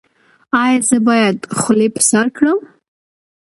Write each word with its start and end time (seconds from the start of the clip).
ایا 0.63 0.79
زه 0.89 0.97
باید 1.07 1.37
خولۍ 1.59 1.89
په 1.95 2.01
سر 2.09 2.25
کړم؟ 2.37 2.59